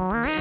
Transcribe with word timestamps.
Bye. 0.00 0.39